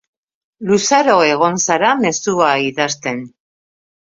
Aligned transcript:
Luzaro 0.69 1.17
egon 1.33 1.61
zara 1.65 1.91
mezua 2.07 2.51
idazten. 2.71 3.21